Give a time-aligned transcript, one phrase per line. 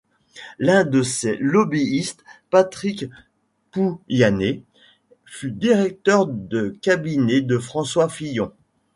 [0.57, 3.05] L'un de ses lobbyistes, Patrick
[3.69, 4.63] Pouyanné,
[5.25, 8.51] fut directeur de cabinet de François Fillon.